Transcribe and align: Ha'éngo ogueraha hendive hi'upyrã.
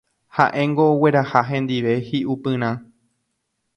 Ha'éngo 0.37 0.87
ogueraha 0.93 1.43
hendive 1.49 1.93
hi'upyrã. 2.09 2.73